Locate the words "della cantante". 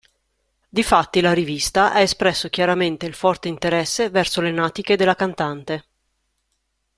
4.95-5.85